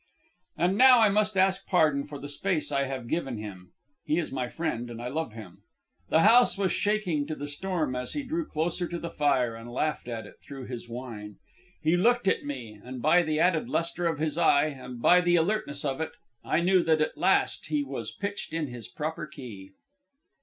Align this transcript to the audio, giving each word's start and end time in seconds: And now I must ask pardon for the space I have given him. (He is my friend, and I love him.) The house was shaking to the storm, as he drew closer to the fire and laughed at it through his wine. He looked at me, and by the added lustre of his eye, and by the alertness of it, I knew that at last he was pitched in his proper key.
And 0.57 0.79
now 0.79 0.99
I 0.99 1.09
must 1.09 1.37
ask 1.37 1.67
pardon 1.67 2.07
for 2.07 2.17
the 2.17 2.27
space 2.27 2.71
I 2.71 2.85
have 2.85 3.07
given 3.07 3.37
him. 3.37 3.71
(He 4.03 4.17
is 4.17 4.31
my 4.31 4.49
friend, 4.49 4.89
and 4.89 4.99
I 4.99 5.09
love 5.09 5.33
him.) 5.33 5.61
The 6.09 6.21
house 6.21 6.57
was 6.57 6.71
shaking 6.71 7.27
to 7.27 7.35
the 7.35 7.47
storm, 7.47 7.95
as 7.95 8.13
he 8.13 8.23
drew 8.23 8.47
closer 8.47 8.87
to 8.87 8.97
the 8.97 9.11
fire 9.11 9.53
and 9.53 9.71
laughed 9.71 10.07
at 10.07 10.25
it 10.25 10.37
through 10.41 10.65
his 10.65 10.89
wine. 10.89 11.35
He 11.83 11.95
looked 11.97 12.27
at 12.27 12.43
me, 12.43 12.81
and 12.83 12.99
by 12.99 13.21
the 13.21 13.39
added 13.39 13.69
lustre 13.69 14.07
of 14.07 14.17
his 14.17 14.39
eye, 14.39 14.69
and 14.69 14.99
by 15.03 15.21
the 15.21 15.35
alertness 15.35 15.85
of 15.85 16.01
it, 16.01 16.13
I 16.43 16.61
knew 16.61 16.81
that 16.81 16.99
at 17.01 17.15
last 17.15 17.67
he 17.67 17.83
was 17.83 18.11
pitched 18.11 18.53
in 18.53 18.69
his 18.69 18.87
proper 18.87 19.27
key. 19.27 19.69